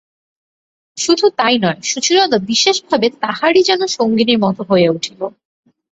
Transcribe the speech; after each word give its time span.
শুধু 0.97 1.25
তাই 1.37 1.55
নয়, 1.57 1.79
সুচরিতা 1.81 2.37
বিশেষভাবে 2.49 3.07
তাঁহারই 3.21 3.61
যেন 3.63 3.81
সঙ্গিনীর 3.87 4.39
মতো 4.39 4.61
হইয়া 4.63 4.89
উঠিল। 4.91 5.21